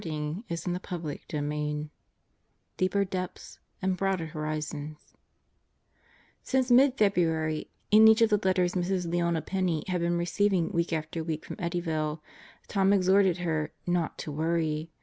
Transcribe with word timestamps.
"Penney, 0.01 0.43
you're 0.47 0.57
nutsl" 0.57 1.13
CHAPTER 1.19 1.41
NINE 1.41 1.91
Deeper 2.75 3.05
Depths 3.05 3.59
and 3.83 3.95
Broader 3.95 4.25
Horizons 4.25 4.97
SINCE 6.41 6.71
mid 6.71 6.97
February 6.97 7.69
in 7.91 8.07
each 8.07 8.23
of 8.23 8.31
the 8.31 8.39
letters 8.43 8.73
Mrs. 8.73 9.11
Leona 9.11 9.43
Penney 9.43 9.83
had 9.85 10.01
been 10.01 10.17
receiving 10.17 10.71
week 10.71 10.91
after 10.91 11.23
week 11.23 11.45
from 11.45 11.57
Eddyville, 11.57 12.19
Tom 12.67 12.91
exhorted 12.93 13.37
her 13.45 13.73
"not 13.85 14.17
to 14.17 14.31
worry." 14.31 14.89